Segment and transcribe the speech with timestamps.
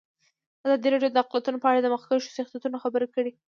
[0.65, 3.33] ازادي راډیو د اقلیتونه په اړه د مخکښو شخصیتونو خبرې خپرې کړي.